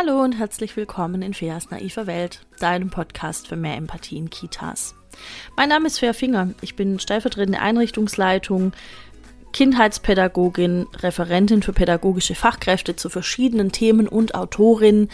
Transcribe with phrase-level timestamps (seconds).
[0.00, 4.94] Hallo und herzlich willkommen in Feas naiver Welt, deinem Podcast für mehr Empathie in Kitas.
[5.58, 6.54] Mein Name ist Fea Finger.
[6.62, 8.72] Ich bin stellvertretende Einrichtungsleitung,
[9.52, 15.10] Kindheitspädagogin, Referentin für pädagogische Fachkräfte zu verschiedenen Themen und Autorin.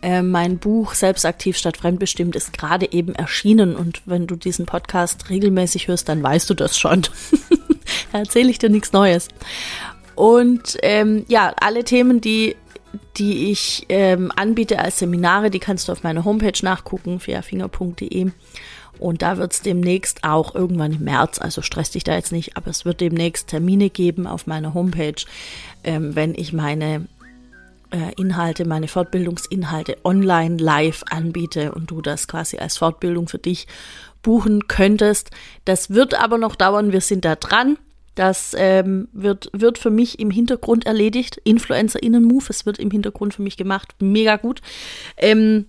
[0.00, 5.28] Äh, mein Buch Selbstaktiv statt Fremdbestimmt ist gerade eben erschienen und wenn du diesen Podcast
[5.28, 7.02] regelmäßig hörst, dann weißt du das schon.
[8.12, 9.26] da erzähle ich dir nichts Neues.
[10.14, 12.54] Und ähm, ja, alle Themen, die
[13.16, 18.30] die ich ähm, anbiete als Seminare, die kannst du auf meiner Homepage nachgucken, fairfinger.de.
[18.98, 22.56] Und da wird es demnächst auch irgendwann im März, also stress dich da jetzt nicht,
[22.56, 25.24] aber es wird demnächst Termine geben auf meiner Homepage,
[25.84, 27.06] ähm, wenn ich meine
[27.90, 33.66] äh, Inhalte, meine Fortbildungsinhalte online live anbiete und du das quasi als Fortbildung für dich
[34.22, 35.30] buchen könntest.
[35.64, 37.78] Das wird aber noch dauern, wir sind da dran.
[38.20, 41.40] Das ähm, wird, wird für mich im Hintergrund erledigt.
[41.42, 43.94] InfluencerInnen-Move, es wird im Hintergrund für mich gemacht.
[43.98, 44.60] Mega gut.
[45.16, 45.64] Ähm,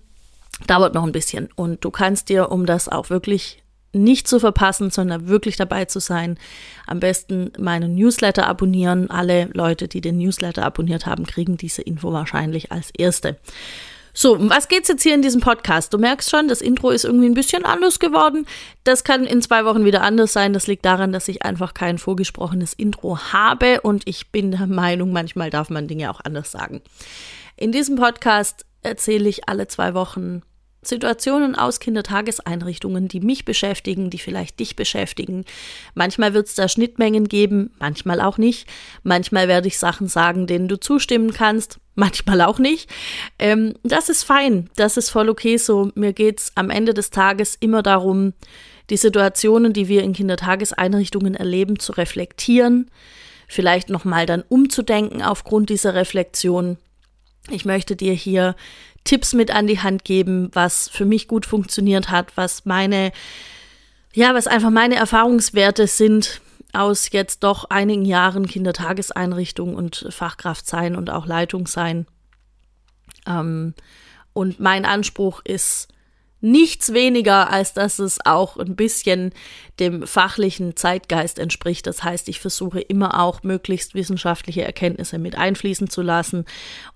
[0.66, 1.48] dauert noch ein bisschen.
[1.56, 3.62] Und du kannst dir, um das auch wirklich
[3.94, 6.38] nicht zu verpassen, sondern wirklich dabei zu sein,
[6.86, 9.10] am besten meinen Newsletter abonnieren.
[9.10, 13.38] Alle Leute, die den Newsletter abonniert haben, kriegen diese Info wahrscheinlich als erste.
[14.14, 15.94] So, um was geht's jetzt hier in diesem Podcast?
[15.94, 18.46] Du merkst schon, das Intro ist irgendwie ein bisschen anders geworden.
[18.84, 20.52] Das kann in zwei Wochen wieder anders sein.
[20.52, 25.12] Das liegt daran, dass ich einfach kein vorgesprochenes Intro habe und ich bin der Meinung,
[25.12, 26.82] manchmal darf man Dinge auch anders sagen.
[27.56, 30.42] In diesem Podcast erzähle ich alle zwei Wochen
[30.84, 35.44] Situationen aus Kindertageseinrichtungen, die mich beschäftigen, die vielleicht dich beschäftigen.
[35.94, 38.68] Manchmal wird es da Schnittmengen geben, manchmal auch nicht.
[39.04, 42.90] Manchmal werde ich Sachen sagen, denen du zustimmen kannst, manchmal auch nicht.
[43.38, 45.92] Ähm, das ist fein, das ist voll okay so.
[45.94, 48.32] Mir geht es am Ende des Tages immer darum,
[48.90, 52.90] die Situationen, die wir in Kindertageseinrichtungen erleben, zu reflektieren,
[53.46, 56.76] vielleicht nochmal dann umzudenken aufgrund dieser Reflexion.
[57.50, 58.54] Ich möchte dir hier
[59.04, 63.12] Tipps mit an die Hand geben, was für mich gut funktioniert hat, was meine,
[64.14, 66.40] ja, was einfach meine Erfahrungswerte sind
[66.72, 72.06] aus jetzt doch einigen Jahren Kindertageseinrichtung und Fachkraft sein und auch Leitung sein.
[73.26, 73.74] Ähm,
[74.32, 75.88] und mein Anspruch ist,
[76.42, 79.32] nichts weniger, als dass es auch ein bisschen
[79.80, 81.86] dem fachlichen Zeitgeist entspricht.
[81.86, 86.44] Das heißt, ich versuche immer auch möglichst wissenschaftliche Erkenntnisse mit einfließen zu lassen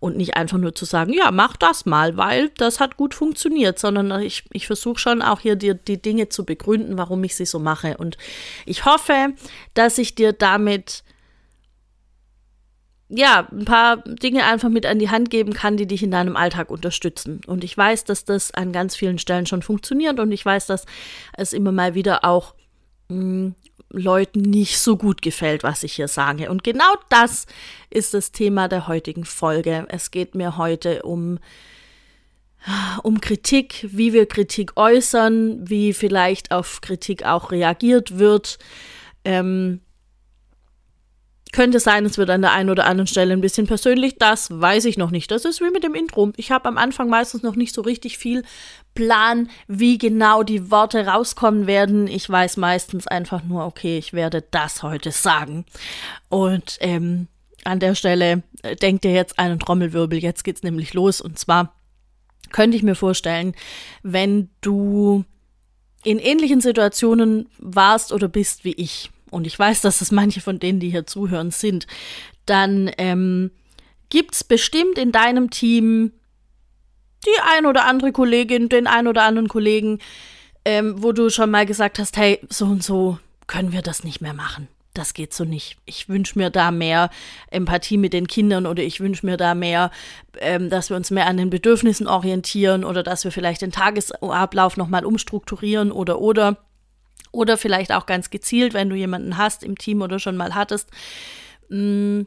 [0.00, 3.78] und nicht einfach nur zu sagen, ja, mach das mal, weil das hat gut funktioniert,
[3.78, 7.46] sondern ich, ich versuche schon auch hier dir die Dinge zu begründen, warum ich sie
[7.46, 7.96] so mache.
[7.96, 8.18] Und
[8.66, 9.28] ich hoffe,
[9.74, 11.04] dass ich dir damit
[13.08, 16.36] ja, ein paar Dinge einfach mit an die Hand geben kann, die dich in deinem
[16.36, 17.40] Alltag unterstützen.
[17.46, 20.86] Und ich weiß, dass das an ganz vielen Stellen schon funktioniert und ich weiß, dass
[21.36, 22.54] es immer mal wieder auch
[23.08, 23.54] mh, hm,
[23.90, 26.50] Leuten nicht so gut gefällt, was ich hier sage.
[26.50, 27.46] Und genau das
[27.90, 29.86] ist das Thema der heutigen Folge.
[29.88, 31.38] Es geht mir heute um
[33.04, 38.58] um Kritik, wie wir Kritik äußern, wie vielleicht auf Kritik auch reagiert wird.
[39.24, 39.82] Ähm,
[41.52, 44.16] könnte sein, es wird an der einen oder anderen Stelle ein bisschen persönlich.
[44.18, 45.30] Das weiß ich noch nicht.
[45.30, 46.32] Das ist wie mit dem Intro.
[46.36, 48.42] Ich habe am Anfang meistens noch nicht so richtig viel
[48.94, 52.08] Plan, wie genau die Worte rauskommen werden.
[52.08, 55.64] Ich weiß meistens einfach nur, okay, ich werde das heute sagen.
[56.28, 57.28] Und ähm,
[57.64, 60.18] an der Stelle äh, denkt ihr jetzt einen Trommelwirbel.
[60.18, 61.20] Jetzt geht's nämlich los.
[61.20, 61.74] Und zwar
[62.52, 63.54] könnte ich mir vorstellen,
[64.02, 65.24] wenn du
[66.04, 70.58] in ähnlichen Situationen warst oder bist wie ich und ich weiß, dass es manche von
[70.58, 71.86] denen, die hier zuhören, sind,
[72.46, 73.50] dann ähm,
[74.08, 76.12] gibt es bestimmt in deinem Team
[77.26, 79.98] die ein oder andere Kollegin, den ein oder anderen Kollegen,
[80.64, 84.20] ähm, wo du schon mal gesagt hast, hey, so und so können wir das nicht
[84.20, 84.68] mehr machen.
[84.94, 85.76] Das geht so nicht.
[85.84, 87.10] Ich wünsche mir da mehr
[87.50, 89.90] Empathie mit den Kindern oder ich wünsche mir da mehr,
[90.38, 94.78] ähm, dass wir uns mehr an den Bedürfnissen orientieren oder dass wir vielleicht den Tagesablauf
[94.78, 96.56] nochmal umstrukturieren oder oder.
[97.36, 100.88] Oder vielleicht auch ganz gezielt, wenn du jemanden hast im Team oder schon mal hattest,
[101.68, 102.22] mm,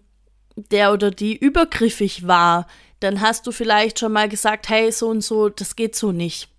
[0.56, 2.68] der oder die übergriffig war,
[3.00, 6.50] dann hast du vielleicht schon mal gesagt, hey, so und so, das geht so nicht.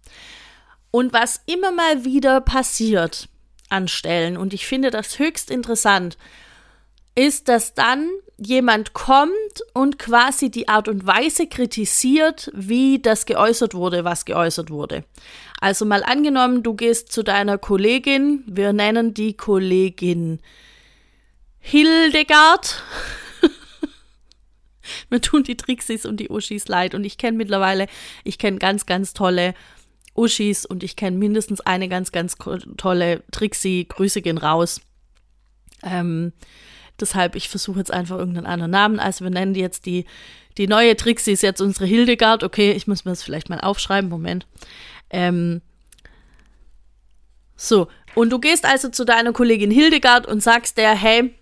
[0.91, 3.29] Und was immer mal wieder passiert
[3.69, 6.19] an Stellen, und ich finde das höchst interessant,
[7.15, 8.09] ist, dass dann
[8.41, 9.33] jemand kommt
[9.75, 15.05] und quasi die Art und Weise kritisiert, wie das geäußert wurde, was geäußert wurde.
[15.61, 20.41] Also mal angenommen, du gehst zu deiner Kollegin, wir nennen die Kollegin
[21.59, 22.83] Hildegard.
[25.11, 27.87] Mir tun die Trixis und die Uschis leid und ich kenne mittlerweile,
[28.25, 29.55] ich kenne ganz, ganz tolle
[30.15, 32.37] Uschis und ich kenne mindestens eine ganz, ganz
[32.79, 33.87] tolle Trixie.
[33.87, 34.81] Grüße gehen raus.
[35.83, 36.33] Ähm,
[37.01, 39.01] Deshalb, ich versuche jetzt einfach irgendeinen anderen Namen.
[39.01, 40.05] Also wir nennen jetzt die,
[40.59, 42.45] die neue Trixie ist jetzt unsere Hildegard.
[42.45, 44.11] Okay, ich muss mir das vielleicht mal aufschreiben.
[44.11, 44.47] Moment.
[45.11, 45.63] Ähm,
[47.57, 51.35] so, und du gehst also zu deiner Kollegin Hildegard und sagst der, hey,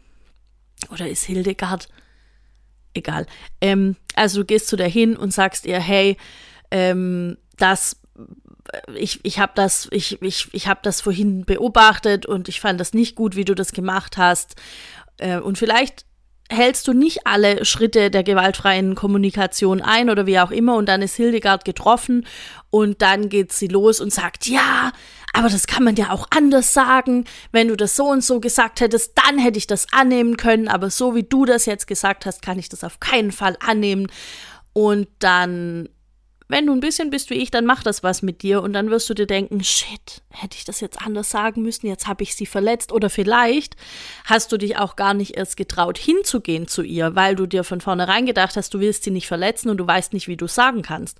[0.91, 1.89] oder ist Hildegard?
[2.95, 3.27] Egal.
[3.61, 6.17] Ähm, also du gehst zu der hin und sagst ihr, hey,
[6.71, 7.97] ähm, das
[8.95, 12.93] ich, ich habe das, ich, ich, ich hab das vorhin beobachtet und ich fand das
[12.93, 14.57] nicht gut, wie du das gemacht hast.
[15.19, 16.05] Äh, und vielleicht
[16.51, 21.03] hältst du nicht alle Schritte der gewaltfreien Kommunikation ein oder wie auch immer und dann
[21.03, 22.27] ist Hildegard getroffen
[22.71, 24.93] und dann geht sie los und sagt, ja,
[25.35, 27.25] aber das kann man ja auch anders sagen.
[27.53, 30.91] Wenn du das so und so gesagt hättest, dann hätte ich das annehmen können, aber
[30.91, 34.07] so wie du das jetzt gesagt hast, kann ich das auf keinen Fall annehmen.
[34.73, 35.89] Und dann
[36.49, 38.91] wenn du ein bisschen bist wie ich, dann macht das was mit dir und dann
[38.91, 42.35] wirst du dir denken, shit, hätte ich das jetzt anders sagen müssen, jetzt habe ich
[42.35, 43.77] sie verletzt oder vielleicht
[44.25, 47.81] hast du dich auch gar nicht erst getraut hinzugehen zu ihr, weil du dir von
[47.81, 50.83] vornherein gedacht hast, du willst sie nicht verletzen und du weißt nicht, wie du sagen
[50.83, 51.19] kannst.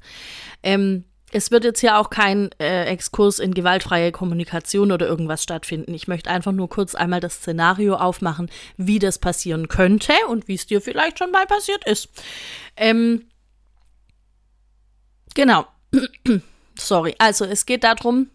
[0.63, 5.93] Ähm, es wird jetzt hier auch kein äh, Exkurs in gewaltfreie Kommunikation oder irgendwas stattfinden.
[5.93, 10.55] Ich möchte einfach nur kurz einmal das Szenario aufmachen, wie das passieren könnte und wie
[10.55, 12.09] es dir vielleicht schon mal passiert ist.
[12.77, 13.25] Ähm,
[15.39, 15.67] Genau.
[16.77, 17.15] Sorry.
[17.19, 18.29] Also es geht darum,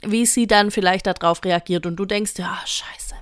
[0.00, 3.16] wie sie dann vielleicht darauf reagiert und du denkst, ja, scheiße.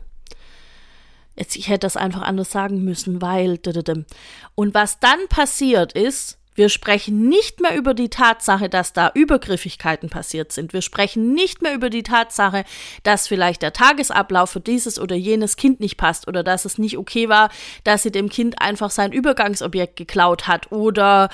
[1.35, 3.59] Jetzt, ich hätte das einfach anders sagen müssen, weil.
[4.55, 10.09] Und was dann passiert ist, wir sprechen nicht mehr über die Tatsache, dass da Übergriffigkeiten
[10.09, 10.73] passiert sind.
[10.73, 12.65] Wir sprechen nicht mehr über die Tatsache,
[13.03, 16.97] dass vielleicht der Tagesablauf für dieses oder jenes Kind nicht passt oder dass es nicht
[16.97, 17.51] okay war,
[17.83, 21.29] dass sie dem Kind einfach sein Übergangsobjekt geklaut hat oder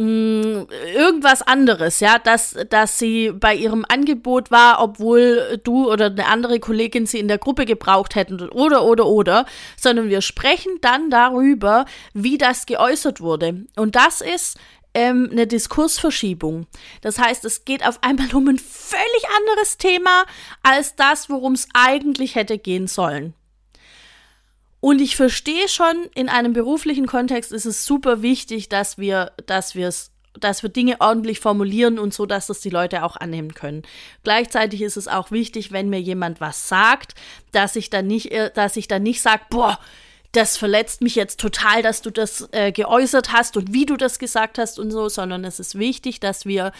[0.00, 6.58] Irgendwas anderes, ja, dass, dass sie bei ihrem Angebot war, obwohl du oder eine andere
[6.58, 9.44] Kollegin sie in der Gruppe gebraucht hätten oder, oder, oder,
[9.76, 13.66] sondern wir sprechen dann darüber, wie das geäußert wurde.
[13.76, 14.58] Und das ist
[14.94, 16.66] ähm, eine Diskursverschiebung.
[17.02, 20.24] Das heißt, es geht auf einmal um ein völlig anderes Thema
[20.62, 23.34] als das, worum es eigentlich hätte gehen sollen.
[24.80, 29.74] Und ich verstehe schon, in einem beruflichen Kontext ist es super wichtig, dass wir, dass
[29.74, 33.52] wir es dass wir Dinge ordentlich formulieren und so, dass das die Leute auch annehmen
[33.52, 33.82] können.
[34.22, 37.14] Gleichzeitig ist es auch wichtig, wenn mir jemand was sagt,
[37.50, 39.80] dass ich dann nicht, äh, dass ich dann nicht sage, boah,
[40.32, 44.20] das verletzt mich jetzt total, dass du das äh, geäußert hast und wie du das
[44.20, 46.70] gesagt hast und so, sondern es ist wichtig, dass wir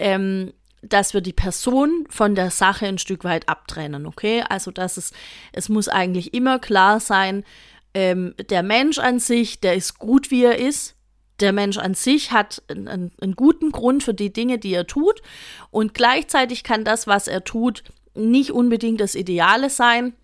[0.00, 4.42] ähm, dass wir die Person von der Sache ein Stück weit abtrennen, okay?
[4.48, 5.12] Also, dass es,
[5.52, 7.44] es muss eigentlich immer klar sein,
[7.92, 10.94] ähm, der Mensch an sich, der ist gut, wie er ist.
[11.40, 15.22] Der Mensch an sich hat einen, einen guten Grund für die Dinge, die er tut.
[15.70, 17.82] Und gleichzeitig kann das, was er tut,
[18.14, 20.14] nicht unbedingt das Ideale sein.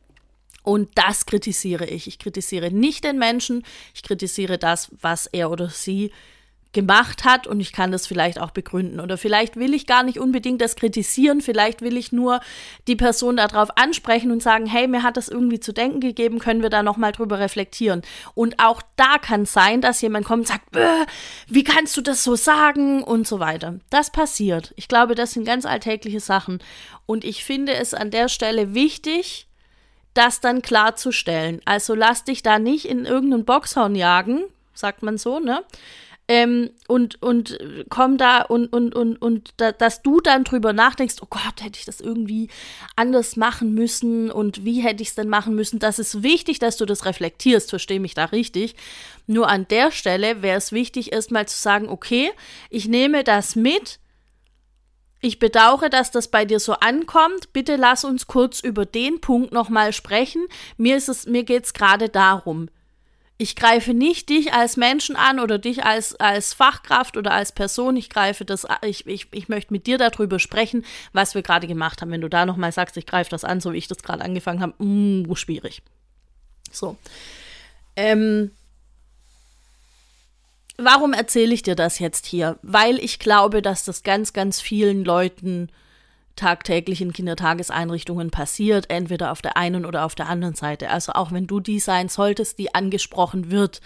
[0.62, 2.06] Und das kritisiere ich.
[2.06, 3.62] Ich kritisiere nicht den Menschen,
[3.94, 6.10] ich kritisiere das, was er oder sie
[6.76, 9.00] gemacht hat und ich kann das vielleicht auch begründen.
[9.00, 12.40] Oder vielleicht will ich gar nicht unbedingt das kritisieren, vielleicht will ich nur
[12.86, 16.62] die Person darauf ansprechen und sagen, hey, mir hat das irgendwie zu denken gegeben, können
[16.62, 18.02] wir da nochmal drüber reflektieren.
[18.34, 20.76] Und auch da kann sein, dass jemand kommt und sagt,
[21.48, 23.80] wie kannst du das so sagen und so weiter.
[23.88, 24.74] Das passiert.
[24.76, 26.58] Ich glaube, das sind ganz alltägliche Sachen.
[27.06, 29.46] Und ich finde es an der Stelle wichtig,
[30.12, 31.62] das dann klarzustellen.
[31.64, 35.62] Also lass dich da nicht in irgendeinen Boxhorn jagen, sagt man so, ne?
[36.28, 37.56] Ähm, und, und
[37.88, 41.78] komm da und, und, und, und da, dass du dann drüber nachdenkst, oh Gott, hätte
[41.78, 42.48] ich das irgendwie
[42.96, 45.78] anders machen müssen und wie hätte ich es denn machen müssen.
[45.78, 48.74] Das ist wichtig, dass du das reflektierst, verstehe mich da richtig.
[49.28, 52.32] Nur an der Stelle wäre es wichtig, erstmal zu sagen, okay,
[52.70, 54.00] ich nehme das mit,
[55.20, 57.52] ich bedauere, dass das bei dir so ankommt.
[57.52, 60.46] Bitte lass uns kurz über den Punkt nochmal sprechen.
[60.76, 62.68] Mir ist es, mir geht es gerade darum
[63.38, 67.96] ich greife nicht dich als Menschen an oder dich als, als Fachkraft oder als Person.
[67.96, 72.00] Ich greife das, ich, ich, ich möchte mit dir darüber sprechen, was wir gerade gemacht
[72.00, 72.10] haben.
[72.10, 74.62] Wenn du da nochmal sagst, ich greife das an, so wie ich das gerade angefangen
[74.62, 75.82] habe, mm, schwierig.
[76.72, 76.96] So.
[77.94, 78.52] Ähm,
[80.78, 82.58] warum erzähle ich dir das jetzt hier?
[82.62, 85.68] Weil ich glaube, dass das ganz, ganz vielen Leuten
[86.36, 90.90] tagtäglich in Kindertageseinrichtungen passiert, entweder auf der einen oder auf der anderen Seite.
[90.90, 93.80] Also auch wenn du die sein solltest, die angesprochen wird,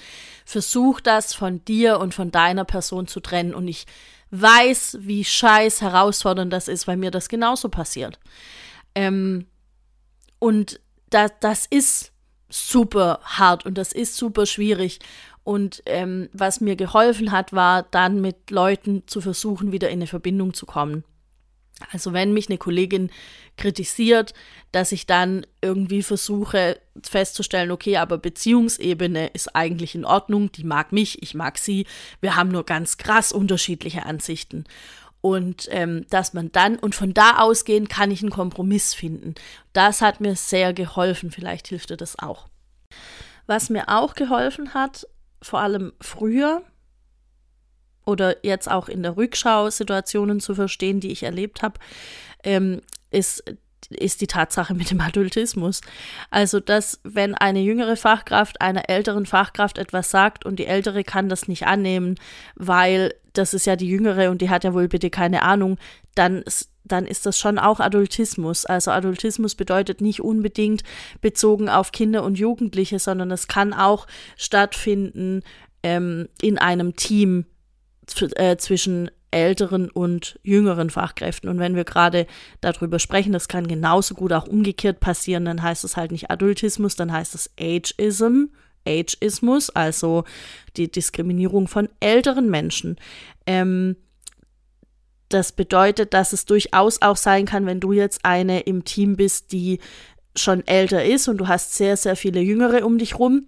[0.44, 3.54] versuch das von dir und von deiner Person zu trennen.
[3.54, 3.86] Und ich
[4.30, 8.18] weiß, wie scheiß herausfordernd das ist, weil mir das genauso passiert.
[8.94, 9.46] Ähm,
[10.38, 12.12] und da, das ist
[12.48, 14.98] super hart und das ist super schwierig.
[15.44, 20.06] Und ähm, was mir geholfen hat, war dann mit Leuten zu versuchen, wieder in eine
[20.06, 21.04] Verbindung zu kommen
[21.92, 23.10] Also wenn mich eine Kollegin
[23.56, 24.34] kritisiert,
[24.72, 30.92] dass ich dann irgendwie versuche festzustellen, okay, aber Beziehungsebene ist eigentlich in Ordnung, die mag
[30.92, 31.86] mich, ich mag sie,
[32.20, 34.64] wir haben nur ganz krass unterschiedliche Ansichten.
[35.22, 39.34] Und ähm, dass man dann, und von da ausgehend kann ich einen Kompromiss finden.
[39.74, 42.48] Das hat mir sehr geholfen, vielleicht hilft dir das auch.
[43.46, 45.06] Was mir auch geholfen hat,
[45.42, 46.62] vor allem früher,
[48.10, 51.78] oder jetzt auch in der Rückschau Situationen zu verstehen, die ich erlebt habe,
[52.44, 53.42] ähm, ist
[53.88, 55.80] ist die Tatsache mit dem Adultismus.
[56.30, 61.28] Also, dass wenn eine jüngere Fachkraft einer älteren Fachkraft etwas sagt und die ältere kann
[61.28, 62.16] das nicht annehmen,
[62.54, 65.78] weil das ist ja die jüngere und die hat ja wohl bitte keine Ahnung,
[66.14, 66.44] dann,
[66.84, 68.66] dann ist das schon auch Adultismus.
[68.66, 70.82] Also Adultismus bedeutet nicht unbedingt
[71.20, 75.42] bezogen auf Kinder und Jugendliche, sondern es kann auch stattfinden
[75.82, 77.46] ähm, in einem Team
[78.36, 81.48] äh, zwischen älteren und jüngeren Fachkräften.
[81.48, 82.26] Und wenn wir gerade
[82.60, 86.96] darüber sprechen, das kann genauso gut auch umgekehrt passieren, dann heißt es halt nicht Adultismus,
[86.96, 88.46] dann heißt es Ageism,
[88.86, 90.24] Ageismus, also
[90.76, 92.96] die Diskriminierung von älteren Menschen.
[93.46, 93.96] Ähm,
[95.28, 99.52] das bedeutet, dass es durchaus auch sein kann, wenn du jetzt eine im Team bist,
[99.52, 99.78] die
[100.36, 103.46] schon älter ist und du hast sehr, sehr viele Jüngere um dich rum,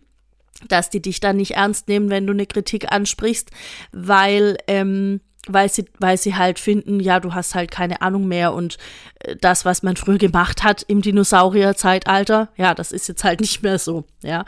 [0.69, 3.51] dass die dich dann nicht ernst nehmen, wenn du eine Kritik ansprichst,
[3.93, 8.55] weil, ähm, weil sie, weil sie halt finden, ja, du hast halt keine Ahnung mehr
[8.55, 8.79] und
[9.21, 13.63] äh, das, was man früher gemacht hat im Dinosaurierzeitalter, ja, das ist jetzt halt nicht
[13.63, 14.45] mehr so, ja.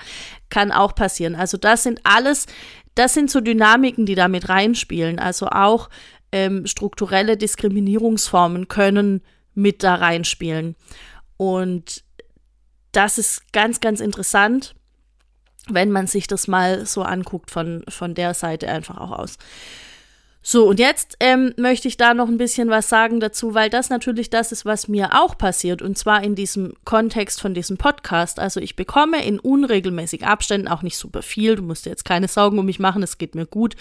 [0.50, 1.34] Kann auch passieren.
[1.34, 2.46] Also das sind alles,
[2.94, 5.18] das sind so Dynamiken, die da mit reinspielen.
[5.18, 5.88] Also auch
[6.30, 9.22] ähm, strukturelle Diskriminierungsformen können
[9.54, 10.76] mit da reinspielen.
[11.36, 12.04] Und
[12.92, 14.76] das ist ganz, ganz interessant
[15.68, 19.38] wenn man sich das mal so anguckt von, von der Seite einfach auch aus.
[20.46, 23.88] So, und jetzt ähm, möchte ich da noch ein bisschen was sagen dazu, weil das
[23.88, 28.38] natürlich das ist, was mir auch passiert, und zwar in diesem Kontext von diesem Podcast.
[28.38, 32.28] Also ich bekomme in unregelmäßigen Abständen auch nicht super viel, du musst dir jetzt keine
[32.28, 33.74] Sorgen um mich machen, es geht mir gut,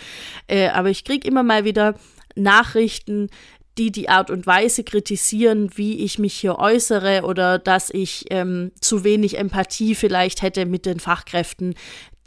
[0.47, 1.95] äh, aber ich kriege immer mal wieder
[2.35, 3.29] Nachrichten,
[3.77, 8.72] die die Art und Weise kritisieren, wie ich mich hier äußere oder dass ich ähm,
[8.80, 11.75] zu wenig Empathie vielleicht hätte mit den Fachkräften,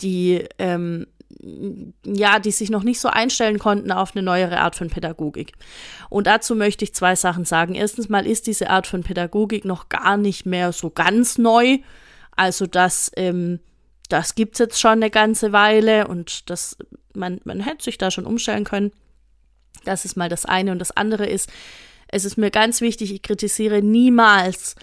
[0.00, 1.06] die ähm,
[2.04, 5.52] ja, die sich noch nicht so einstellen konnten auf eine neuere Art von Pädagogik.
[6.08, 7.74] Und dazu möchte ich zwei Sachen sagen.
[7.74, 11.78] Erstens mal ist diese Art von Pädagogik noch gar nicht mehr so ganz neu.
[12.36, 13.60] Also das, ähm,
[14.08, 16.76] das gibt's jetzt schon eine ganze Weile und das,
[17.14, 18.92] man, man hätte sich da schon umstellen können.
[19.86, 20.72] Das ist mal das eine.
[20.72, 21.50] Und das andere ist,
[22.08, 24.74] es ist mir ganz wichtig, ich kritisiere niemals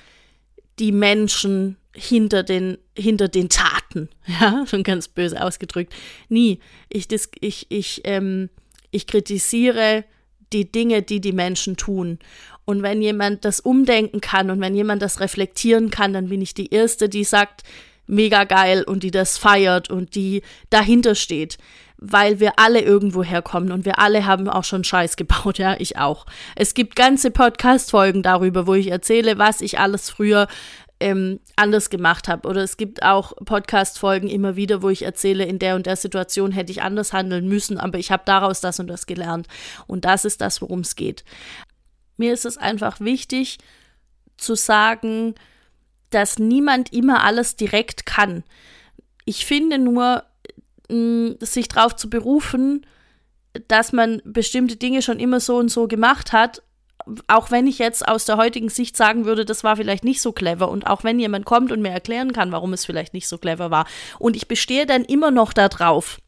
[0.80, 4.10] die Menschen hinter den, hinter den Taten.
[4.40, 5.94] Ja, schon ganz böse ausgedrückt.
[6.30, 6.60] Nie.
[6.90, 7.08] Ich,
[7.40, 8.50] ich, ich, ähm,
[8.92, 10.06] ich kritisiere
[10.54, 12.20] die Dinge, die die Menschen tun.
[12.66, 16.54] Und wenn jemand das umdenken kann und wenn jemand das reflektieren kann, dann bin ich
[16.54, 17.64] die Erste, die sagt,
[18.08, 21.58] mega geil und die das feiert und die dahinter steht
[22.06, 25.98] weil wir alle irgendwo herkommen und wir alle haben auch schon Scheiß gebaut, ja, ich
[25.98, 26.26] auch.
[26.56, 30.48] Es gibt ganze Podcast-Folgen darüber, wo ich erzähle, was ich alles früher
[31.00, 32.48] ähm, anders gemacht habe.
[32.50, 36.52] Oder es gibt auch Podcast-Folgen immer wieder, wo ich erzähle, in der und der Situation
[36.52, 39.48] hätte ich anders handeln müssen, aber ich habe daraus das und das gelernt.
[39.88, 41.24] Und das ist das, worum es geht.
[42.18, 43.60] Mir ist es einfach wichtig
[44.36, 45.36] zu sagen,
[46.10, 48.44] dass niemand immer alles direkt kann.
[49.24, 50.26] Ich finde nur,
[51.40, 52.86] sich darauf zu berufen,
[53.68, 56.64] dass man bestimmte Dinge schon immer so und so gemacht hat,
[57.28, 60.32] auch wenn ich jetzt aus der heutigen Sicht sagen würde, das war vielleicht nicht so
[60.32, 63.38] clever und auch wenn jemand kommt und mir erklären kann, warum es vielleicht nicht so
[63.38, 63.86] clever war
[64.20, 66.20] und ich bestehe dann immer noch darauf,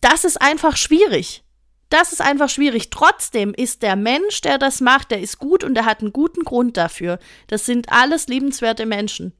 [0.00, 1.42] das ist einfach schwierig.
[1.90, 2.90] Das ist einfach schwierig.
[2.90, 6.44] Trotzdem ist der Mensch, der das macht, der ist gut und der hat einen guten
[6.44, 7.18] Grund dafür.
[7.46, 9.32] Das sind alles liebenswerte Menschen.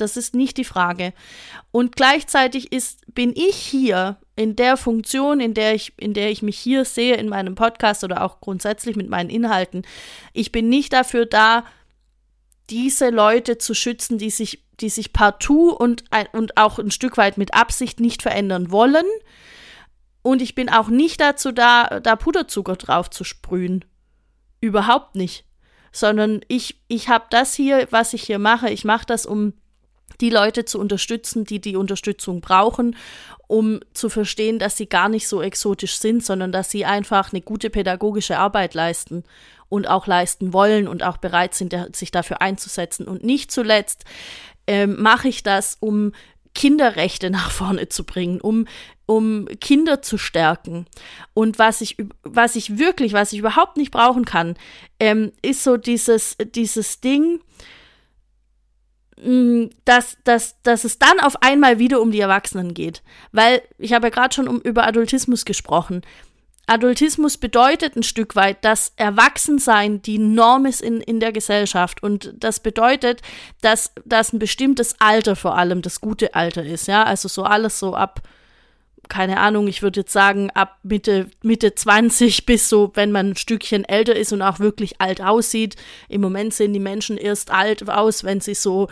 [0.00, 1.12] Das ist nicht die Frage.
[1.70, 6.42] Und gleichzeitig ist, bin ich hier in der Funktion, in der ich, in der ich
[6.42, 9.82] mich hier sehe in meinem Podcast oder auch grundsätzlich mit meinen Inhalten.
[10.32, 11.64] Ich bin nicht dafür da,
[12.70, 17.36] diese Leute zu schützen, die sich, die sich partout und, und auch ein Stück weit
[17.36, 19.06] mit Absicht nicht verändern wollen.
[20.22, 23.84] Und ich bin auch nicht dazu da, da Puderzucker drauf zu sprühen.
[24.60, 25.44] Überhaupt nicht.
[25.92, 29.54] Sondern ich, ich habe das hier, was ich hier mache, ich mache das, um
[30.20, 32.96] die Leute zu unterstützen, die die Unterstützung brauchen,
[33.46, 37.40] um zu verstehen, dass sie gar nicht so exotisch sind, sondern dass sie einfach eine
[37.40, 39.24] gute pädagogische Arbeit leisten
[39.68, 43.06] und auch leisten wollen und auch bereit sind, sich dafür einzusetzen.
[43.06, 44.04] Und nicht zuletzt
[44.66, 46.12] ähm, mache ich das, um
[46.54, 48.66] Kinderrechte nach vorne zu bringen, um,
[49.06, 50.86] um Kinder zu stärken.
[51.34, 54.56] Und was ich, was ich wirklich, was ich überhaupt nicht brauchen kann,
[54.98, 57.40] ähm, ist so dieses, dieses Ding,
[59.84, 63.02] dass, dass, dass es dann auf einmal wieder um die Erwachsenen geht.
[63.32, 66.02] Weil ich habe ja gerade schon um, über Adultismus gesprochen.
[66.66, 72.02] Adultismus bedeutet ein Stück weit, dass Erwachsensein die Norm ist in, in der Gesellschaft.
[72.02, 73.22] Und das bedeutet,
[73.60, 76.86] dass, dass ein bestimmtes Alter vor allem das gute Alter ist.
[76.86, 78.20] Ja, also so alles so ab,
[79.08, 83.36] keine Ahnung, ich würde jetzt sagen, ab Mitte, Mitte 20 bis so, wenn man ein
[83.36, 85.76] Stückchen älter ist und auch wirklich alt aussieht.
[86.08, 88.88] Im Moment sehen die Menschen erst alt aus, wenn sie so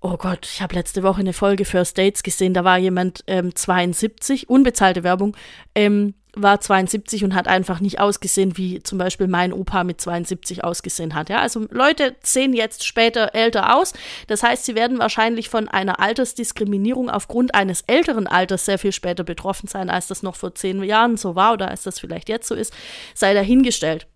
[0.00, 3.54] Oh Gott, ich habe letzte Woche eine Folge First Dates gesehen, da war jemand ähm,
[3.54, 5.36] 72, unbezahlte Werbung,
[5.74, 10.62] ähm, war 72 und hat einfach nicht ausgesehen, wie zum Beispiel mein Opa mit 72
[10.62, 11.28] ausgesehen hat.
[11.30, 13.92] Ja, also Leute sehen jetzt später älter aus.
[14.26, 19.24] Das heißt, sie werden wahrscheinlich von einer Altersdiskriminierung aufgrund eines älteren Alters sehr viel später
[19.24, 22.48] betroffen sein, als das noch vor zehn Jahren so war oder als das vielleicht jetzt
[22.48, 22.72] so ist.
[23.14, 24.06] Sei dahingestellt.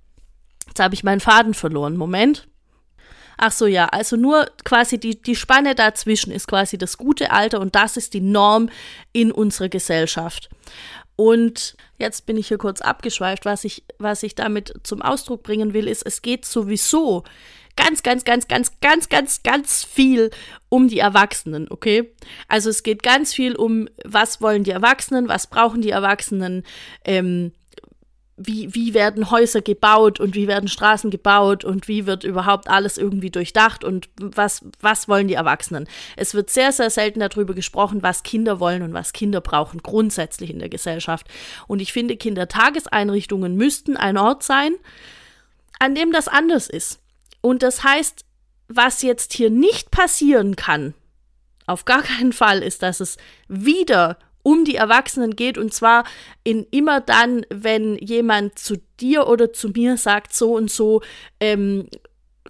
[0.68, 1.96] Jetzt habe ich meinen Faden verloren.
[1.96, 2.46] Moment.
[3.38, 7.60] Ach so, ja, also nur quasi die, die Spanne dazwischen ist quasi das gute Alter
[7.60, 8.68] und das ist die Norm
[9.12, 10.48] in unserer Gesellschaft.
[11.16, 13.44] Und jetzt bin ich hier kurz abgeschweift.
[13.44, 17.24] Was ich, was ich damit zum Ausdruck bringen will, ist, es geht sowieso
[17.76, 20.30] ganz, ganz, ganz, ganz, ganz, ganz, ganz viel
[20.68, 22.12] um die Erwachsenen, okay?
[22.48, 26.64] Also es geht ganz viel um, was wollen die Erwachsenen, was brauchen die Erwachsenen,
[27.04, 27.52] ähm,
[28.36, 32.96] wie, wie werden Häuser gebaut und wie werden Straßen gebaut und wie wird überhaupt alles
[32.96, 35.86] irgendwie durchdacht und was, was wollen die Erwachsenen.
[36.16, 40.50] Es wird sehr, sehr selten darüber gesprochen, was Kinder wollen und was Kinder brauchen, grundsätzlich
[40.50, 41.26] in der Gesellschaft.
[41.66, 44.72] Und ich finde, Kindertageseinrichtungen müssten ein Ort sein,
[45.78, 47.00] an dem das anders ist.
[47.42, 48.24] Und das heißt,
[48.68, 50.94] was jetzt hier nicht passieren kann,
[51.66, 56.04] auf gar keinen Fall ist, dass es wieder um die Erwachsenen geht und zwar
[56.44, 61.02] in immer dann, wenn jemand zu dir oder zu mir sagt, so und so,
[61.40, 61.88] ähm,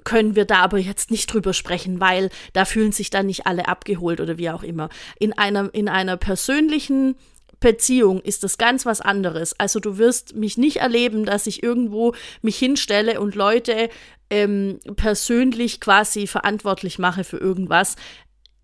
[0.04, 3.68] können wir da aber jetzt nicht drüber sprechen, weil da fühlen sich dann nicht alle
[3.68, 4.88] abgeholt oder wie auch immer.
[5.18, 7.14] In einer, in einer persönlichen
[7.60, 9.58] Beziehung ist das ganz was anderes.
[9.58, 13.88] Also du wirst mich nicht erleben, dass ich irgendwo mich hinstelle und Leute
[14.30, 17.96] ähm, persönlich quasi verantwortlich mache für irgendwas.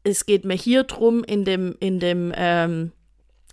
[0.02, 2.92] Es geht mir hier drum, in dem, in dem ähm,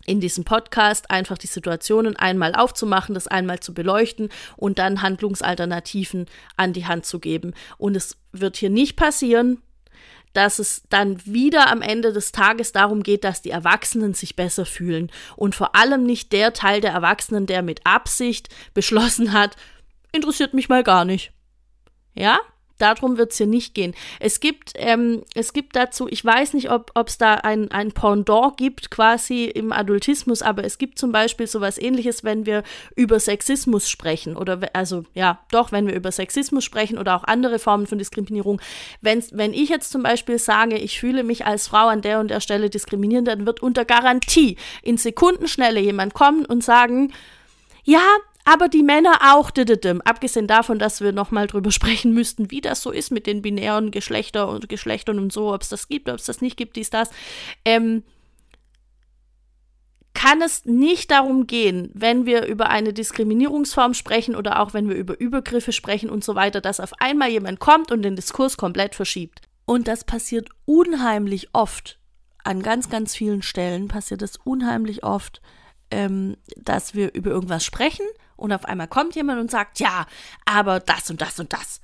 [0.05, 6.27] in diesem Podcast einfach die Situationen einmal aufzumachen, das einmal zu beleuchten und dann Handlungsalternativen
[6.57, 7.53] an die Hand zu geben.
[7.77, 9.61] Und es wird hier nicht passieren,
[10.33, 14.65] dass es dann wieder am Ende des Tages darum geht, dass die Erwachsenen sich besser
[14.65, 15.09] fühlen.
[15.35, 19.55] Und vor allem nicht der Teil der Erwachsenen, der mit Absicht beschlossen hat,
[20.11, 21.31] interessiert mich mal gar nicht.
[22.13, 22.39] Ja?
[22.77, 23.93] Darum wird es hier nicht gehen.
[24.19, 28.57] Es gibt, ähm, es gibt dazu, ich weiß nicht, ob es da ein, ein Pendant
[28.57, 32.63] gibt, quasi im Adultismus, aber es gibt zum Beispiel sowas ähnliches, wenn wir
[32.95, 34.35] über Sexismus sprechen.
[34.35, 38.61] Oder also ja, doch, wenn wir über Sexismus sprechen oder auch andere Formen von Diskriminierung.
[39.01, 42.29] Wenn, wenn ich jetzt zum Beispiel sage, ich fühle mich als Frau an der und
[42.29, 47.13] der Stelle diskriminiert, dann wird unter Garantie in Sekundenschnelle jemand kommen und sagen,
[47.83, 48.03] ja,
[48.45, 49.51] aber die Männer auch,
[50.05, 53.91] abgesehen davon, dass wir nochmal drüber sprechen müssten, wie das so ist mit den binären
[53.91, 56.89] Geschlechter und Geschlechtern und so, ob es das gibt, ob es das nicht gibt, dies,
[56.89, 57.09] das,
[57.65, 58.03] ähm,
[60.13, 64.95] kann es nicht darum gehen, wenn wir über eine Diskriminierungsform sprechen oder auch wenn wir
[64.95, 68.95] über Übergriffe sprechen und so weiter, dass auf einmal jemand kommt und den Diskurs komplett
[68.95, 69.41] verschiebt.
[69.65, 71.99] Und das passiert unheimlich oft.
[72.43, 75.41] An ganz, ganz vielen Stellen passiert es unheimlich oft,
[75.91, 78.05] ähm, dass wir über irgendwas sprechen
[78.35, 80.05] und auf einmal kommt jemand und sagt, ja,
[80.45, 81.81] aber das und das und das.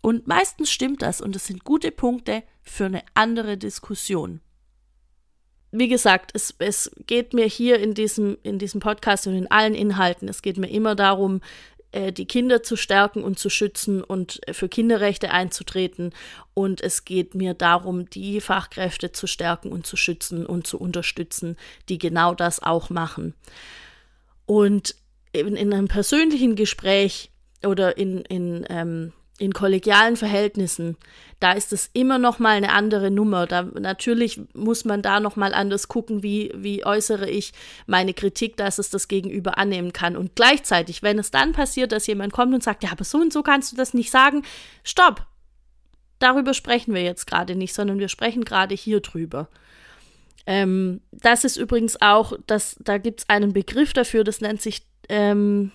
[0.00, 4.40] Und meistens stimmt das und es sind gute Punkte für eine andere Diskussion.
[5.70, 9.74] Wie gesagt, es, es geht mir hier in diesem, in diesem Podcast und in allen
[9.74, 11.40] Inhalten, es geht mir immer darum,
[11.94, 16.12] äh, die Kinder zu stärken und zu schützen und für Kinderrechte einzutreten.
[16.52, 21.56] Und es geht mir darum, die Fachkräfte zu stärken und zu schützen und zu unterstützen,
[21.88, 23.34] die genau das auch machen.
[24.44, 24.96] Und
[25.34, 27.30] in, in einem persönlichen Gespräch
[27.64, 30.96] oder in, in, ähm, in kollegialen Verhältnissen,
[31.40, 33.46] da ist es immer noch mal eine andere Nummer.
[33.46, 37.52] Da natürlich muss man da noch mal anders gucken, wie wie äußere ich
[37.86, 40.16] meine Kritik, dass es das Gegenüber annehmen kann.
[40.16, 43.32] Und gleichzeitig, wenn es dann passiert, dass jemand kommt und sagt, ja, aber so und
[43.32, 44.42] so kannst du das nicht sagen,
[44.84, 45.26] stopp.
[46.20, 49.48] Darüber sprechen wir jetzt gerade nicht, sondern wir sprechen gerade hier drüber.
[50.46, 54.86] Ähm, das ist übrigens auch, das, da gibt es einen Begriff dafür, das nennt sich
[55.08, 55.72] ähm,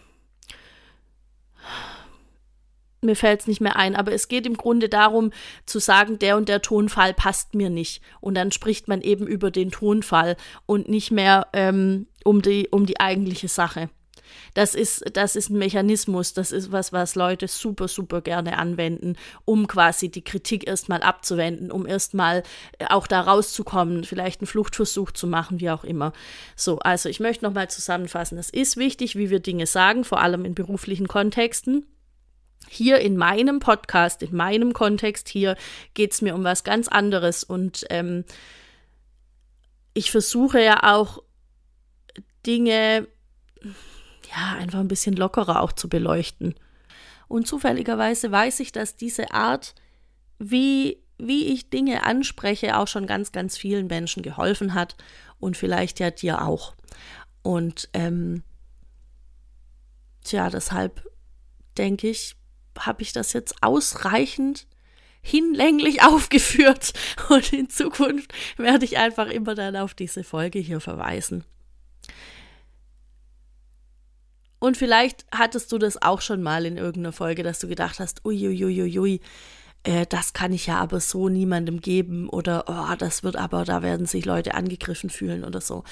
[3.01, 5.31] mir fällt es nicht mehr ein, aber es geht im Grunde darum
[5.65, 8.01] zu sagen, der und der Tonfall passt mir nicht.
[8.19, 12.85] Und dann spricht man eben über den Tonfall und nicht mehr ähm, um, die, um
[12.85, 13.89] die eigentliche Sache.
[14.53, 19.15] Das ist, das ist ein Mechanismus, das ist was, was Leute super, super gerne anwenden,
[19.45, 22.43] um quasi die Kritik erstmal abzuwenden, um erstmal
[22.77, 26.13] äh, auch da rauszukommen, vielleicht einen Fluchtversuch zu machen, wie auch immer.
[26.55, 28.37] So, also ich möchte nochmal zusammenfassen.
[28.37, 31.85] Es ist wichtig, wie wir Dinge sagen, vor allem in beruflichen Kontexten.
[32.67, 35.55] Hier in meinem Podcast, in meinem Kontext hier,
[35.93, 38.25] geht es mir um was ganz anderes und ähm,
[39.93, 41.23] ich versuche ja auch
[42.45, 43.07] Dinge
[44.29, 46.55] ja, einfach ein bisschen lockerer auch zu beleuchten.
[47.27, 49.75] Und zufälligerweise weiß ich, dass diese Art,
[50.39, 54.95] wie, wie ich Dinge anspreche, auch schon ganz, ganz vielen Menschen geholfen hat
[55.39, 56.75] und vielleicht ja dir auch.
[57.41, 58.43] Und ähm,
[60.23, 61.07] tja, deshalb
[61.77, 62.35] denke ich,
[62.77, 64.67] habe ich das jetzt ausreichend
[65.21, 66.93] hinlänglich aufgeführt
[67.29, 71.43] und in Zukunft werde ich einfach immer dann auf diese Folge hier verweisen.
[74.59, 78.25] Und vielleicht hattest du das auch schon mal in irgendeiner Folge, dass du gedacht hast,
[78.25, 79.21] uiuiuiui,
[79.83, 83.81] äh, das kann ich ja aber so niemandem geben oder oh, das wird aber, da
[83.81, 85.83] werden sich Leute angegriffen fühlen oder so.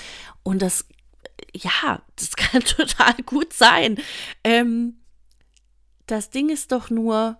[0.44, 0.86] Und das,
[1.54, 3.98] ja, das kann total gut sein.
[4.44, 4.98] Ähm,
[6.06, 7.38] das Ding ist doch nur,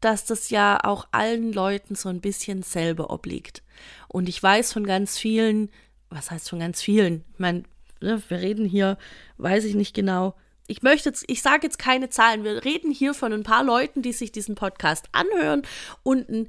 [0.00, 3.62] dass das ja auch allen Leuten so ein bisschen selber obliegt.
[4.06, 5.70] Und ich weiß von ganz vielen,
[6.08, 7.24] was heißt von ganz vielen?
[7.32, 7.64] Ich meine,
[8.00, 8.98] ne, wir reden hier,
[9.36, 10.34] weiß ich nicht genau.
[10.66, 12.44] Ich möchte jetzt, ich sage jetzt keine Zahlen.
[12.44, 15.62] Wir reden hier von ein paar Leuten, die sich diesen Podcast anhören
[16.02, 16.48] und ein,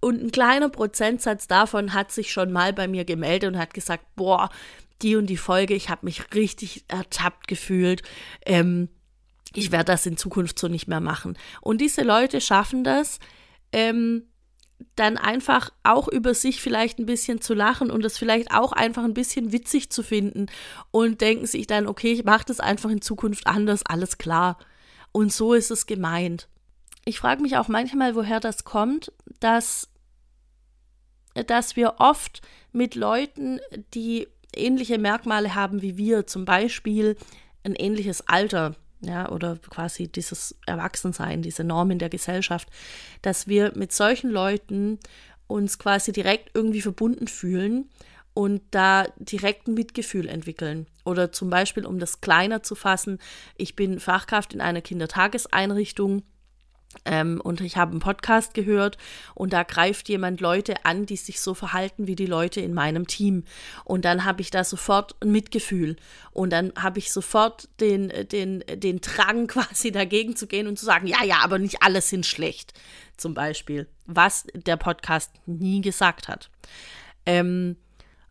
[0.00, 4.04] und ein kleiner Prozentsatz davon hat sich schon mal bei mir gemeldet und hat gesagt,
[4.14, 4.50] boah,
[5.02, 8.02] die und die Folge, ich habe mich richtig ertappt gefühlt.
[8.44, 8.88] Ähm,
[9.54, 11.36] ich werde das in Zukunft so nicht mehr machen.
[11.60, 13.18] Und diese Leute schaffen das,
[13.72, 14.29] ähm,
[14.96, 19.04] dann einfach auch über sich vielleicht ein bisschen zu lachen und es vielleicht auch einfach
[19.04, 20.46] ein bisschen witzig zu finden
[20.90, 24.58] und denken sich dann, okay, ich mache das einfach in Zukunft anders, alles klar.
[25.12, 26.48] Und so ist es gemeint.
[27.04, 29.88] Ich frage mich auch manchmal, woher das kommt, dass,
[31.46, 33.60] dass wir oft mit Leuten,
[33.94, 37.16] die ähnliche Merkmale haben wie wir, zum Beispiel
[37.64, 42.68] ein ähnliches Alter, ja, oder quasi dieses Erwachsensein, diese Norm in der Gesellschaft,
[43.22, 44.98] dass wir mit solchen Leuten
[45.46, 47.90] uns quasi direkt irgendwie verbunden fühlen
[48.34, 50.86] und da direkt ein Mitgefühl entwickeln.
[51.04, 53.18] Oder zum Beispiel, um das kleiner zu fassen,
[53.56, 56.22] ich bin Fachkraft in einer Kindertageseinrichtung
[57.04, 58.98] ähm, und ich habe einen Podcast gehört
[59.34, 63.06] und da greift jemand Leute an, die sich so verhalten wie die Leute in meinem
[63.06, 63.44] Team.
[63.84, 65.96] Und dann habe ich da sofort ein Mitgefühl.
[66.32, 70.84] Und dann habe ich sofort den, den, den Drang quasi dagegen zu gehen und zu
[70.84, 72.74] sagen, ja, ja, aber nicht alle sind schlecht.
[73.16, 73.86] Zum Beispiel.
[74.06, 76.50] Was der Podcast nie gesagt hat.
[77.24, 77.76] Ähm,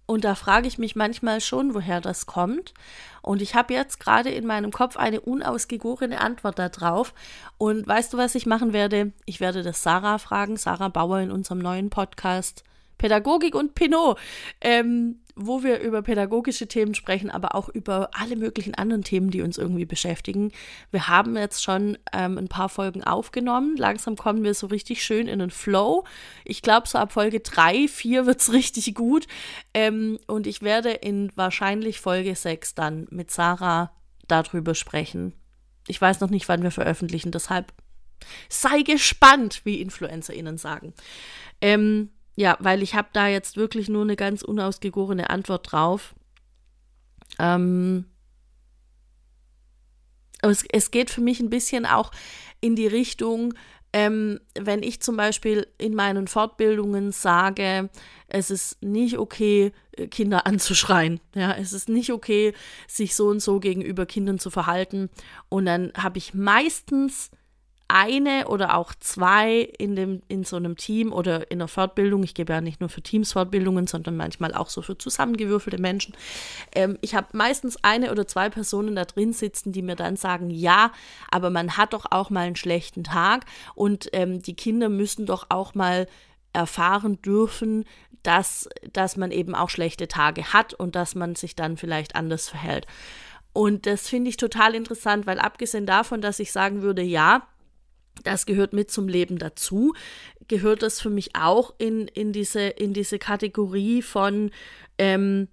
[0.10, 2.74] und da frage ich mich manchmal schon, woher das kommt.
[3.22, 7.14] Und ich habe jetzt gerade in meinem Kopf eine unausgegorene Antwort darauf.
[7.60, 9.12] Und weißt du, was ich machen werde?
[9.26, 12.64] Ich werde das Sarah fragen, Sarah Bauer in unserem neuen Podcast
[12.98, 14.18] Pädagogik und Pinot.
[14.62, 19.42] Ähm, wo wir über pädagogische Themen sprechen, aber auch über alle möglichen anderen Themen, die
[19.42, 20.52] uns irgendwie beschäftigen.
[20.92, 23.78] Wir haben jetzt schon ähm, ein paar Folgen aufgenommen.
[23.78, 26.04] Langsam kommen wir so richtig schön in den Flow.
[26.44, 29.28] Ich glaube, so ab Folge 3, 4 wird es richtig gut.
[29.74, 33.92] Ähm, und ich werde in wahrscheinlich Folge 6 dann mit Sarah
[34.28, 35.34] darüber sprechen.
[35.88, 37.74] Ich weiß noch nicht, wann wir veröffentlichen, deshalb
[38.50, 40.94] sei gespannt, wie InfluencerInnen sagen.
[41.62, 46.16] Ähm, ja, weil ich habe da jetzt wirklich nur eine ganz unausgegorene Antwort drauf.
[47.38, 48.06] Ähm,
[50.42, 52.12] es, es geht für mich ein bisschen auch
[52.62, 53.56] in die Richtung,
[53.92, 57.90] ähm, wenn ich zum Beispiel in meinen Fortbildungen sage,
[58.30, 59.74] es ist nicht okay,
[60.10, 61.20] Kinder anzuschreien.
[61.36, 62.54] Ja, es ist nicht okay,
[62.88, 65.10] sich so und so gegenüber Kindern zu verhalten.
[65.50, 67.32] Und dann habe ich meistens
[67.90, 72.36] eine oder auch zwei in, dem, in so einem Team oder in der Fortbildung, ich
[72.36, 76.16] gebe ja nicht nur für Teams Fortbildungen, sondern manchmal auch so für zusammengewürfelte Menschen.
[76.74, 80.52] Ähm, ich habe meistens eine oder zwei Personen da drin sitzen, die mir dann sagen,
[80.52, 80.92] ja,
[81.32, 85.48] aber man hat doch auch mal einen schlechten Tag und ähm, die Kinder müssen doch
[85.50, 86.08] auch mal
[86.54, 87.86] erfahren dürfen,
[88.22, 92.50] dass, dass man eben auch schlechte Tage hat und dass man sich dann vielleicht anders
[92.50, 92.86] verhält.
[93.52, 97.48] Und das finde ich total interessant, weil abgesehen davon, dass ich sagen würde, ja,
[98.24, 99.94] das gehört mit zum Leben dazu,
[100.48, 104.52] gehört das für mich auch in, in, diese, in diese Kategorie von,
[104.98, 105.48] ähm,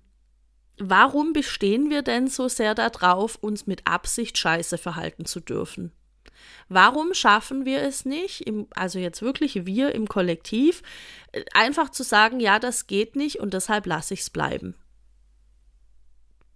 [0.78, 5.92] warum bestehen wir denn so sehr darauf, uns mit Absicht scheiße verhalten zu dürfen?
[6.68, 10.82] Warum schaffen wir es nicht, im, also jetzt wirklich wir im Kollektiv,
[11.32, 14.74] äh, einfach zu sagen, ja, das geht nicht und deshalb lasse ich es bleiben?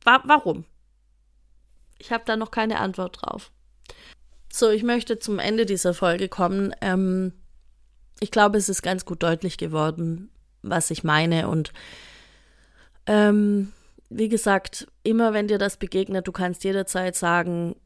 [0.03, 0.65] Wa warum?
[1.99, 3.53] Ich habe da noch keine Antwort drauf.
[4.53, 6.75] So, ich möchte zum Ende dieser Folge kommen.
[6.81, 7.33] Ähm,
[8.19, 10.29] ich glaube, es ist ganz gut deutlich geworden,
[10.63, 11.49] was ich meine.
[11.49, 11.73] Und
[13.07, 13.73] ähm,
[14.11, 17.77] wie gesagt, immer wenn dir das begegnet, du kannst jederzeit sagen,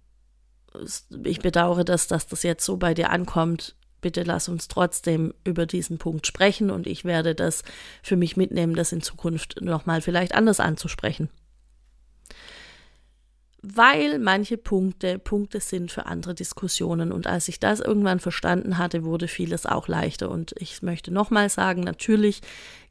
[1.23, 3.77] ich bedauere das, dass das jetzt so bei dir ankommt.
[4.01, 7.63] Bitte lass uns trotzdem über diesen Punkt sprechen und ich werde das
[8.03, 11.29] für mich mitnehmen, das in Zukunft nochmal vielleicht anders anzusprechen
[13.67, 17.13] weil manche Punkte Punkte sind für andere Diskussionen.
[17.13, 20.31] Und als ich das irgendwann verstanden hatte, wurde vieles auch leichter.
[20.31, 22.43] Und ich möchte nochmal sagen, natürlich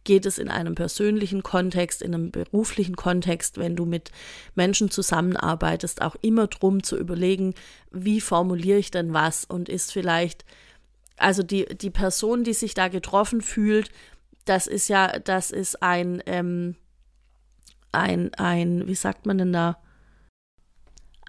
[0.04, 4.10] geht es in einem persönlichen Kontext, in einem beruflichen Kontext, wenn du mit
[4.56, 7.54] Menschen zusammenarbeitest, auch immer drum zu überlegen,
[7.92, 10.44] wie formuliere ich denn was und ist vielleicht,
[11.18, 13.92] also die, die Person, die sich da getroffen fühlt,
[14.46, 16.76] das ist ja, das ist ein, ähm,
[17.92, 19.78] ein, ein, wie sagt man denn da?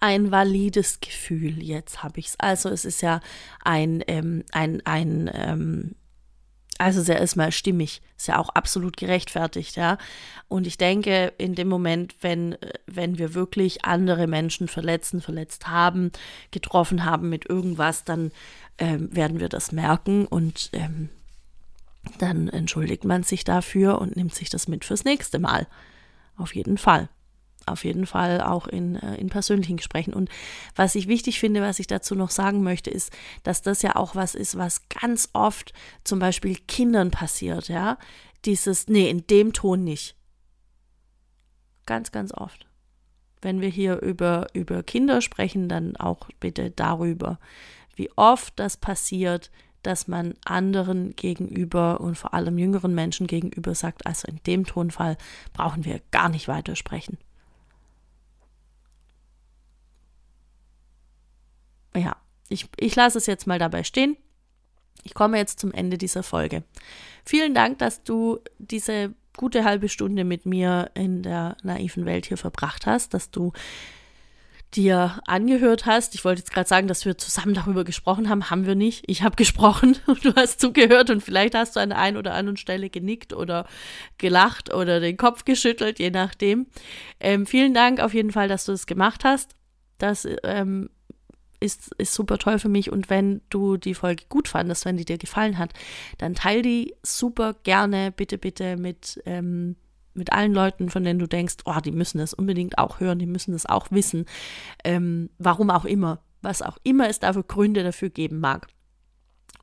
[0.04, 1.62] Ein valides Gefühl.
[1.62, 2.38] Jetzt habe ich es.
[2.38, 3.20] Also es ist ja
[3.64, 5.94] ein, ähm, ein, ein, ähm,
[6.76, 9.96] also sehr erstmal stimmig, ist ja auch absolut gerechtfertigt, ja.
[10.46, 16.12] Und ich denke, in dem Moment, wenn, wenn wir wirklich andere Menschen verletzen, verletzt haben,
[16.50, 18.30] getroffen haben mit irgendwas, dann
[18.76, 21.08] ähm, werden wir das merken und ähm,
[22.18, 25.66] dann entschuldigt man sich dafür und nimmt sich das mit fürs nächste Mal.
[26.36, 27.08] Auf jeden Fall
[27.66, 30.14] auf jeden Fall auch in, äh, in persönlichen Gesprächen.
[30.14, 30.28] Und
[30.74, 34.14] was ich wichtig finde, was ich dazu noch sagen möchte, ist, dass das ja auch
[34.14, 35.72] was ist, was ganz oft
[36.04, 37.98] zum Beispiel Kindern passiert, ja.
[38.44, 40.16] Dieses, nee, in dem Ton nicht.
[41.86, 42.66] Ganz, ganz oft.
[43.40, 47.38] Wenn wir hier über, über Kinder sprechen, dann auch bitte darüber,
[47.96, 49.50] wie oft das passiert,
[49.82, 55.16] dass man anderen gegenüber und vor allem jüngeren Menschen gegenüber sagt, also in dem Tonfall
[55.52, 57.18] brauchen wir gar nicht weitersprechen.
[61.96, 62.16] Ja,
[62.48, 64.16] ich, ich lasse es jetzt mal dabei stehen.
[65.02, 66.62] Ich komme jetzt zum Ende dieser Folge.
[67.24, 72.36] Vielen Dank, dass du diese gute halbe Stunde mit mir in der naiven Welt hier
[72.36, 73.52] verbracht hast, dass du
[74.74, 76.14] dir angehört hast.
[76.14, 78.50] Ich wollte jetzt gerade sagen, dass wir zusammen darüber gesprochen haben.
[78.50, 79.04] Haben wir nicht.
[79.06, 82.34] Ich habe gesprochen und du hast zugehört und vielleicht hast du an der einen oder
[82.34, 83.66] anderen Stelle genickt oder
[84.18, 86.66] gelacht oder den Kopf geschüttelt, je nachdem.
[87.20, 89.54] Ähm, vielen Dank auf jeden Fall, dass du es gemacht hast.
[89.98, 90.90] Das ähm,
[91.60, 92.90] ist, ist super toll für mich.
[92.90, 95.72] Und wenn du die Folge gut fandest, wenn die dir gefallen hat,
[96.18, 99.76] dann teil die super gerne, bitte, bitte mit, ähm,
[100.14, 103.26] mit allen Leuten, von denen du denkst, oh, die müssen das unbedingt auch hören, die
[103.26, 104.26] müssen das auch wissen.
[104.84, 108.68] Ähm, warum auch immer, was auch immer es dafür Gründe dafür geben mag.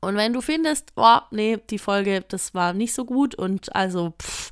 [0.00, 4.14] Und wenn du findest, oh, nee, die Folge, das war nicht so gut und also,
[4.20, 4.50] pff,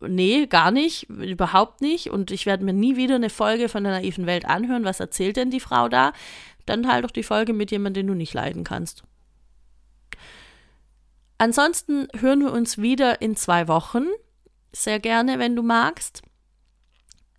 [0.00, 2.10] nee, gar nicht, überhaupt nicht.
[2.10, 4.84] Und ich werde mir nie wieder eine Folge von der naiven Welt anhören.
[4.84, 6.12] Was erzählt denn die Frau da?
[6.66, 9.02] Dann halt doch die Folge mit jemandem, den du nicht leiden kannst.
[11.38, 14.06] Ansonsten hören wir uns wieder in zwei Wochen.
[14.72, 16.22] Sehr gerne, wenn du magst.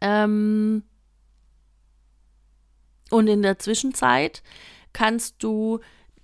[0.02, 0.84] Ähm
[3.12, 4.42] und in der Zwischenzeit
[4.94, 5.80] kannst du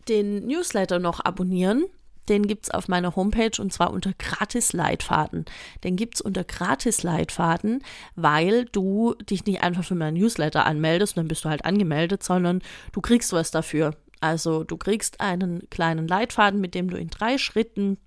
[0.07, 1.85] den Newsletter noch abonnieren.
[2.29, 5.45] Den gibt es auf meiner Homepage und zwar unter Gratis-Leitfaden.
[5.83, 7.83] Den gibt es unter Gratis-Leitfaden,
[8.15, 12.23] weil du dich nicht einfach für meinen Newsletter anmeldest und dann bist du halt angemeldet,
[12.23, 12.61] sondern
[12.91, 13.95] du kriegst was dafür.
[14.21, 17.97] Also du kriegst einen kleinen Leitfaden, mit dem du in drei Schritten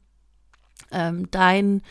[0.91, 1.83] ähm, dein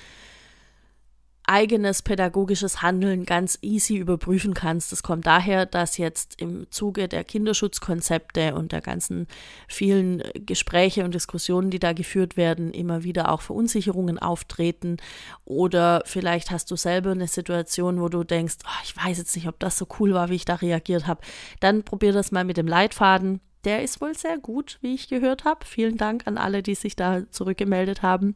[1.47, 4.91] eigenes pädagogisches Handeln ganz easy überprüfen kannst.
[4.91, 9.27] Das kommt daher, dass jetzt im Zuge der Kinderschutzkonzepte und der ganzen
[9.67, 14.97] vielen Gespräche und Diskussionen, die da geführt werden, immer wieder auch Verunsicherungen auftreten.
[15.45, 19.47] Oder vielleicht hast du selber eine Situation, wo du denkst, oh, ich weiß jetzt nicht,
[19.47, 21.21] ob das so cool war, wie ich da reagiert habe.
[21.61, 23.39] Dann probier das mal mit dem Leitfaden.
[23.63, 25.65] Der ist wohl sehr gut, wie ich gehört habe.
[25.65, 28.35] Vielen Dank an alle, die sich da zurückgemeldet haben.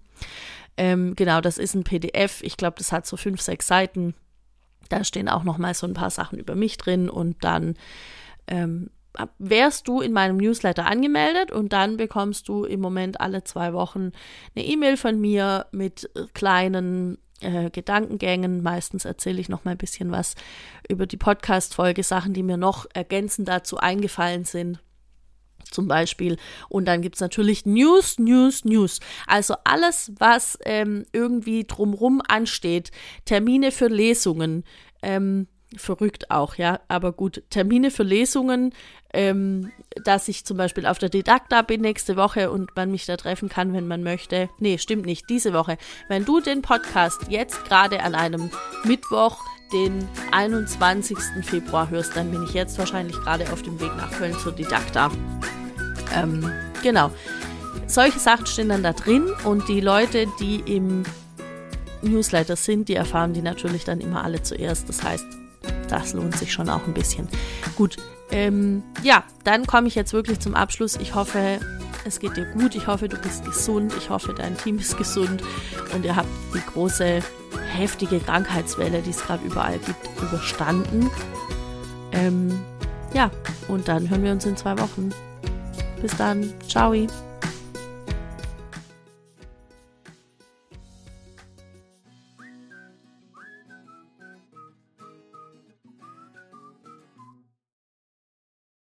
[0.78, 2.42] Ähm, genau, das ist ein PDF.
[2.44, 4.16] Ich glaube, das hat so fünf, sechs Seiten.
[4.90, 7.76] Da stehen auch noch mal so ein paar Sachen über mich drin und dann
[8.48, 8.90] ähm,
[9.38, 14.12] wärst du in meinem Newsletter angemeldet und dann bekommst du im Moment alle zwei Wochen
[14.56, 18.64] eine E-Mail von mir mit kleinen äh, Gedankengängen.
[18.64, 20.36] Meistens erzähle ich noch mal ein bisschen was
[20.90, 24.80] über die Podcast-Folge, Sachen, die mir noch ergänzend dazu eingefallen sind
[25.72, 26.38] zum Beispiel.
[26.70, 29.00] Und dann gibt es natürlich News, News, News.
[29.28, 32.92] Also alles, was ähm, irgendwie drumrum ansteht.
[33.26, 34.64] Termine für Lesungen.
[35.02, 36.80] Ähm, verrückt auch, ja.
[36.88, 38.74] Aber gut, Termine für Lesungen,
[39.14, 39.72] ähm,
[40.04, 43.50] dass ich zum Beispiel auf der Didakta bin nächste Woche und man mich da treffen
[43.50, 44.50] kann, wenn man möchte.
[44.60, 45.78] Nee, stimmt nicht, diese Woche.
[46.08, 48.52] Wenn du den Podcast jetzt gerade an einem
[48.84, 51.18] Mittwoch, den 21.
[51.44, 55.10] Februar hörst, dann bin ich jetzt wahrscheinlich gerade auf dem Weg nach Köln zur Didakta.
[56.16, 56.52] Ähm,
[56.84, 57.12] genau.
[57.88, 61.04] Solche Sachen stehen dann da drin und die Leute, die im
[62.02, 64.90] Newsletter sind, die erfahren die natürlich dann immer alle zuerst.
[64.90, 65.26] Das heißt,
[65.90, 67.28] das lohnt sich schon auch ein bisschen.
[67.76, 67.98] Gut,
[68.32, 70.96] ähm, ja, dann komme ich jetzt wirklich zum Abschluss.
[70.96, 71.60] Ich hoffe,
[72.06, 72.76] es geht dir gut.
[72.76, 73.94] Ich hoffe, du bist gesund.
[73.98, 75.44] Ich hoffe, dein Team ist gesund
[75.94, 77.22] und ihr habt die große,
[77.74, 81.10] heftige Krankheitswelle, die es gerade überall gibt, überstanden.
[82.12, 82.60] Ähm,
[83.14, 83.30] ja,
[83.68, 85.12] und dann hören wir uns in zwei Wochen.
[86.02, 86.54] Bis dann.
[86.68, 86.94] Ciao.